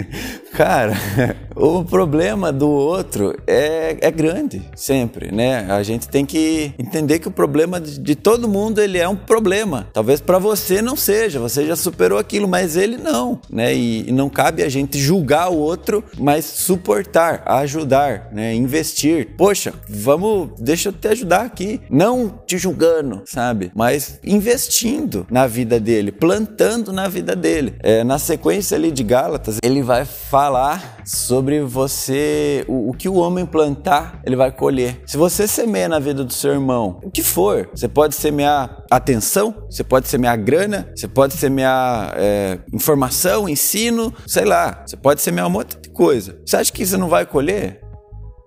cara, 0.52 0.92
o 1.56 1.82
problema 1.84 2.52
do 2.52 2.68
outro 2.68 3.34
é, 3.46 3.96
é 4.02 4.10
grande, 4.10 4.60
sempre, 4.76 5.32
né? 5.32 5.70
A 5.70 5.82
gente 5.82 6.06
tem 6.06 6.26
que 6.26 6.74
entender 6.78 7.18
que 7.18 7.28
o 7.28 7.30
problema 7.30 7.80
de, 7.80 7.98
de 7.98 8.14
todo 8.14 8.46
mundo 8.46 8.78
ele 8.78 8.98
é 8.98 9.08
um 9.08 9.16
problema. 9.16 9.88
Talvez 9.94 10.20
para 10.20 10.38
você 10.38 10.82
não 10.82 10.96
seja, 10.96 11.40
você 11.40 11.66
já 11.66 11.76
superou 11.76 12.18
aquilo, 12.18 12.46
mas 12.46 12.76
ele 12.76 12.98
não, 12.98 13.40
né? 13.48 13.74
E, 13.74 14.08
e 14.08 14.12
não 14.12 14.28
cabe 14.28 14.62
a 14.62 14.68
gente 14.68 14.98
julgar 14.98 15.50
o 15.50 15.56
outro, 15.56 16.04
mas 16.18 16.57
suportar, 16.58 17.42
ajudar, 17.46 18.30
né? 18.32 18.52
Investir. 18.52 19.28
Poxa, 19.36 19.72
vamos, 19.88 20.50
deixa 20.58 20.88
eu 20.88 20.92
te 20.92 21.06
ajudar 21.06 21.42
aqui. 21.42 21.80
Não 21.88 22.42
te 22.44 22.58
julgando, 22.58 23.22
sabe? 23.26 23.70
Mas 23.74 24.18
investindo 24.24 25.24
na 25.30 25.46
vida 25.46 25.78
dele, 25.78 26.10
plantando 26.10 26.92
na 26.92 27.08
vida 27.08 27.36
dele. 27.36 27.74
É, 27.80 28.02
na 28.02 28.18
sequência 28.18 28.76
ali 28.76 28.90
de 28.90 29.04
Gálatas, 29.04 29.58
ele 29.62 29.82
vai 29.82 30.04
falar 30.04 30.97
sobre 31.08 31.62
você, 31.62 32.64
o, 32.68 32.90
o 32.90 32.92
que 32.92 33.08
o 33.08 33.14
homem 33.14 33.46
plantar, 33.46 34.20
ele 34.24 34.36
vai 34.36 34.52
colher. 34.52 35.00
Se 35.06 35.16
você 35.16 35.48
semeia 35.48 35.88
na 35.88 35.98
vida 35.98 36.22
do 36.22 36.32
seu 36.32 36.52
irmão, 36.52 37.00
o 37.02 37.10
que 37.10 37.22
for, 37.22 37.70
você 37.74 37.88
pode 37.88 38.14
semear 38.14 38.84
atenção, 38.90 39.54
você 39.70 39.82
pode 39.82 40.06
semear 40.06 40.38
grana, 40.38 40.92
você 40.94 41.08
pode 41.08 41.34
semear 41.34 42.12
é, 42.16 42.58
informação, 42.72 43.48
ensino, 43.48 44.12
sei 44.26 44.44
lá, 44.44 44.84
você 44.86 44.96
pode 44.96 45.22
semear 45.22 45.46
um 45.46 45.50
monte 45.50 45.78
de 45.78 45.88
coisa. 45.88 46.38
Você 46.44 46.56
acha 46.56 46.72
que 46.72 46.84
você 46.84 46.96
não 46.98 47.08
vai 47.08 47.24
colher? 47.24 47.80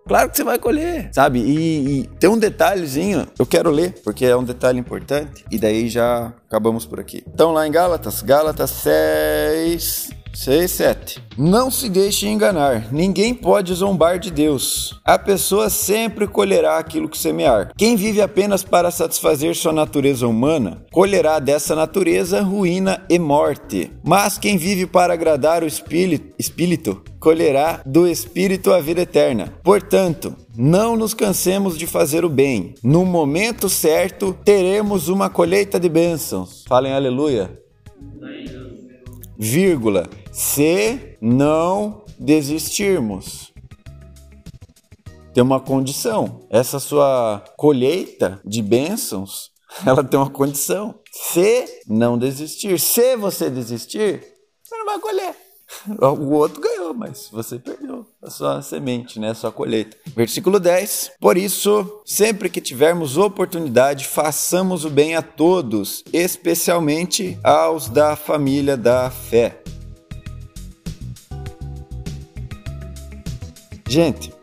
Claro 0.08 0.30
que 0.30 0.38
você 0.38 0.44
vai 0.44 0.60
colher, 0.60 1.10
sabe? 1.14 1.40
E, 1.40 2.02
e, 2.02 2.08
tem 2.20 2.30
um 2.30 2.38
detalhezinho, 2.38 3.28
eu 3.40 3.46
quero 3.46 3.72
ler, 3.72 3.96
porque 4.04 4.26
é 4.26 4.36
um 4.36 4.44
detalhe 4.44 4.80
importante, 4.80 5.46
e 5.50 5.58
daí 5.58 5.88
já 5.88 6.34
acabamos 6.48 6.86
por 6.86 7.00
aqui. 7.00 7.24
Então, 7.34 7.54
lá 7.54 7.66
em 7.66 7.72
Gálatas, 7.72 8.22
Gálatas 8.22 8.72
6, 8.72 10.21
6, 10.34 10.72
7. 10.72 11.24
Não 11.38 11.70
se 11.70 11.90
deixe 11.90 12.28
enganar, 12.28 12.92
ninguém 12.92 13.34
pode 13.34 13.74
zombar 13.74 14.20
de 14.20 14.32
Deus. 14.32 15.00
A 15.04 15.18
pessoa 15.18 15.70
sempre 15.70 16.28
colherá 16.28 16.78
aquilo 16.78 17.10
que 17.10 17.18
semear. 17.18 17.72
Quem 17.78 17.96
vive 17.96 18.22
apenas 18.22 18.64
para 18.64 18.92
satisfazer 18.92 19.56
sua 19.56 19.74
natureza 19.74 20.28
humana, 20.28 20.86
colherá 20.92 21.40
dessa 21.40 21.76
natureza 21.76 22.42
ruína 22.42 23.04
e 23.10 23.20
morte. 23.20 23.92
Mas 24.04 24.38
quem 24.38 24.58
vive 24.58 24.86
para 24.86 25.14
agradar 25.14 25.64
o 25.64 25.68
espírito, 25.68 26.34
espírito 26.38 27.02
colherá 27.20 27.82
do 27.86 28.08
espírito 28.08 28.74
a 28.74 28.80
vida 28.80 29.02
eterna. 29.02 29.54
Portanto, 29.64 30.36
não 30.56 30.96
nos 30.96 31.14
cansemos 31.14 31.78
de 31.78 31.88
fazer 31.88 32.26
o 32.26 32.30
bem. 32.30 32.74
No 32.84 33.06
momento 33.06 33.70
certo, 33.70 34.36
teremos 34.44 35.08
uma 35.08 35.30
colheita 35.30 35.80
de 35.80 35.90
bênçãos. 35.90 36.64
Falem 36.68 36.94
aleluia. 36.94 37.62
Vírgula 39.44 40.08
se 40.32 41.18
não 41.20 42.06
desistirmos. 42.20 43.52
Tem 45.34 45.42
uma 45.42 45.60
condição. 45.60 46.46
Essa 46.48 46.80
sua 46.80 47.44
colheita 47.58 48.40
de 48.46 48.62
bênçãos, 48.62 49.52
ela 49.84 50.04
tem 50.04 50.20
uma 50.20 50.30
condição. 50.30 50.94
Se 51.12 51.66
não 51.88 52.20
desistir. 52.20 52.80
Se 52.80 53.18
você 53.18 53.50
desistir, 53.50 54.24
você 54.62 54.76
não 54.78 54.86
vai 54.86 55.00
colher. 55.00 55.36
O 56.00 56.32
outro 56.32 56.62
ganhou, 56.62 56.94
mas 56.94 57.30
você 57.32 57.58
perdeu 57.58 58.06
a 58.22 58.30
sua 58.30 58.62
semente, 58.62 59.20
né? 59.20 59.32
A 59.32 59.36
sua 59.36 59.52
colheita. 59.52 59.98
Versículo 60.16 60.60
10. 60.60 61.14
Por 61.20 61.38
isso, 61.38 62.02
sempre 62.06 62.50
que 62.50 62.62
tivermos 62.62 63.18
oportunidade, 63.18 64.08
façamos 64.08 64.86
o 64.86 64.90
bem 64.90 65.16
a 65.16 65.22
todos, 65.22 66.04
especialmente 66.14 67.38
aos 67.44 67.88
da 67.88 68.16
família 68.16 68.78
da 68.78 69.10
fé. 69.10 69.62
Gente, 73.88 74.34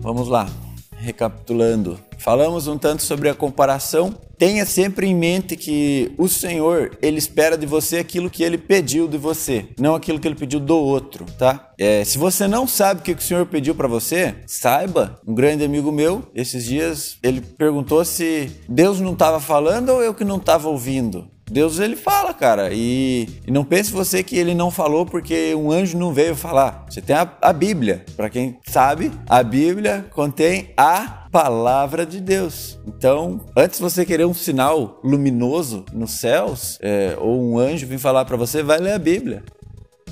vamos 0.00 0.28
lá. 0.28 0.48
Recapitulando, 1.02 1.98
falamos 2.16 2.68
um 2.68 2.78
tanto 2.78 3.02
sobre 3.02 3.28
a 3.28 3.34
comparação. 3.34 4.14
Tenha 4.38 4.64
sempre 4.64 5.08
em 5.08 5.14
mente 5.14 5.56
que 5.56 6.12
o 6.16 6.28
Senhor, 6.28 6.96
ele 7.02 7.18
espera 7.18 7.58
de 7.58 7.66
você 7.66 7.98
aquilo 7.98 8.30
que 8.30 8.44
ele 8.44 8.56
pediu 8.56 9.08
de 9.08 9.18
você, 9.18 9.66
não 9.78 9.96
aquilo 9.96 10.20
que 10.20 10.28
ele 10.28 10.36
pediu 10.36 10.60
do 10.60 10.76
outro, 10.76 11.26
tá? 11.36 11.72
É, 11.76 12.04
se 12.04 12.18
você 12.18 12.46
não 12.46 12.66
sabe 12.66 13.00
o 13.00 13.02
que 13.02 13.12
o 13.12 13.20
Senhor 13.20 13.46
pediu 13.46 13.74
para 13.74 13.88
você, 13.88 14.36
saiba. 14.46 15.20
Um 15.26 15.34
grande 15.34 15.64
amigo 15.64 15.90
meu, 15.90 16.22
esses 16.34 16.64
dias, 16.64 17.18
ele 17.20 17.40
perguntou 17.40 18.04
se 18.04 18.50
Deus 18.68 19.00
não 19.00 19.14
estava 19.14 19.40
falando 19.40 19.90
ou 19.90 20.02
eu 20.02 20.14
que 20.14 20.24
não 20.24 20.36
estava 20.36 20.68
ouvindo. 20.68 21.31
Deus 21.52 21.78
ele 21.78 21.96
fala, 21.96 22.32
cara. 22.32 22.70
E, 22.72 23.28
e, 23.46 23.50
não 23.50 23.62
pense 23.62 23.92
você 23.92 24.22
que 24.22 24.38
ele 24.38 24.54
não 24.54 24.70
falou 24.70 25.04
porque 25.04 25.54
um 25.54 25.70
anjo 25.70 25.98
não 25.98 26.12
veio 26.12 26.34
falar. 26.34 26.86
Você 26.88 27.02
tem 27.02 27.14
a, 27.14 27.30
a 27.42 27.52
Bíblia. 27.52 28.06
Para 28.16 28.30
quem 28.30 28.58
sabe, 28.66 29.12
a 29.28 29.42
Bíblia 29.42 30.06
contém 30.10 30.72
a 30.78 31.26
palavra 31.30 32.06
de 32.06 32.20
Deus. 32.20 32.78
Então, 32.86 33.40
antes 33.54 33.78
de 33.78 33.82
você 33.82 34.06
querer 34.06 34.24
um 34.24 34.32
sinal 34.32 34.98
luminoso 35.04 35.84
nos 35.92 36.12
céus, 36.12 36.78
é, 36.80 37.16
ou 37.18 37.42
um 37.42 37.58
anjo 37.58 37.86
vir 37.86 37.98
falar 37.98 38.24
para 38.24 38.36
você, 38.36 38.62
vai 38.62 38.78
ler 38.78 38.92
a 38.92 38.98
Bíblia. 38.98 39.44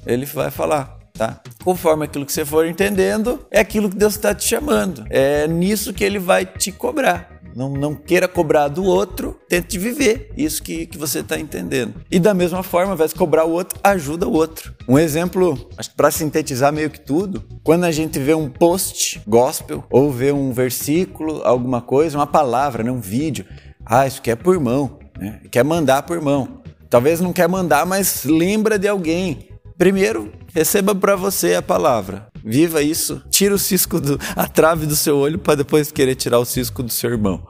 Ele 0.07 0.27
vai 0.27 0.51
falar. 0.51 0.99
Tá? 1.15 1.41
Conforme 1.65 2.05
aquilo 2.05 2.25
que 2.25 2.33
você 2.33 2.47
for 2.47 2.67
entendendo, 2.67 3.47
é 3.51 3.61
aquilo 3.61 3.91
que 3.91 3.97
Deus 3.97 4.15
está 4.15 4.35
te 4.35 4.45
chamando. 4.45 5.05
É 5.11 5.47
nisso 5.47 5.93
que 5.93 6.05
ele 6.05 6.19
vai 6.19 6.47
te 6.47 6.71
cobrar. 6.73 7.40
Não, 7.61 7.69
não 7.69 7.95
queira 7.95 8.27
cobrar 8.27 8.69
do 8.69 8.83
outro, 8.83 9.39
tente 9.47 9.79
viver 9.79 10.33
isso 10.35 10.63
que, 10.63 10.87
que 10.87 10.97
você 10.97 11.19
está 11.19 11.39
entendendo. 11.39 11.93
E 12.11 12.19
da 12.19 12.33
mesma 12.33 12.63
forma, 12.63 12.97
de 12.97 13.15
cobrar 13.15 13.45
o 13.45 13.51
outro, 13.51 13.79
ajuda 13.85 14.27
o 14.27 14.33
outro. 14.33 14.75
Um 14.89 14.99
exemplo, 14.99 15.69
acho 15.77 15.91
que 15.91 15.95
para 15.95 16.11
sintetizar 16.11 16.73
meio 16.73 16.89
que 16.89 16.99
tudo, 16.99 17.45
quando 17.63 17.85
a 17.85 17.91
gente 17.91 18.19
vê 18.19 18.33
um 18.33 18.49
post 18.49 19.21
gospel 19.27 19.85
ou 19.91 20.11
vê 20.11 20.33
um 20.33 20.55
versículo, 20.55 21.43
alguma 21.45 21.83
coisa, 21.83 22.17
uma 22.17 22.27
palavra, 22.27 22.83
né, 22.83 22.91
um 22.91 22.99
vídeo, 22.99 23.45
ah, 23.85 24.07
isso 24.07 24.23
quer 24.23 24.37
por 24.37 24.59
mão, 24.59 24.99
né? 25.19 25.41
quer 25.51 25.63
mandar 25.63 26.05
por 26.05 26.19
mão. 26.19 26.63
Talvez 26.89 27.21
não 27.21 27.31
quer 27.31 27.47
mandar, 27.47 27.85
mas 27.85 28.25
lembra 28.25 28.79
de 28.79 28.89
alguém. 28.89 29.51
Primeiro, 29.77 30.33
receba 30.55 30.95
para 30.95 31.17
você 31.17 31.55
a 31.55 31.63
palavra. 31.63 32.29
Viva 32.45 32.83
isso. 32.83 33.23
Tira 33.31 33.55
o 33.55 33.59
cisco, 33.59 34.01
do, 34.01 34.19
a 34.35 34.47
trave 34.47 34.87
do 34.87 34.97
seu 34.97 35.17
olho 35.17 35.39
para 35.39 35.57
depois 35.57 35.93
querer 35.93 36.15
tirar 36.15 36.39
o 36.39 36.45
cisco 36.45 36.83
do 36.83 36.91
seu 36.91 37.11
irmão. 37.11 37.47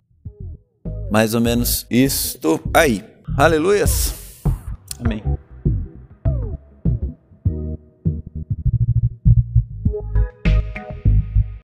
Mais 1.11 1.35
ou 1.35 1.41
menos 1.41 1.87
isto 1.91 2.61
aí. 2.75 3.05
Aleluias. 3.37 4.15
Amém. 4.99 5.23